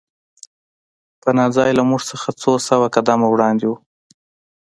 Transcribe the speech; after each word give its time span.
پناه 1.21 1.49
ځای 1.55 1.69
له 1.77 1.83
موږ 1.89 2.01
څخه 2.11 2.29
څو 2.41 2.51
سوه 2.67 2.87
قدمه 2.95 3.27
وړاندې 3.29 3.65
و 3.67 3.71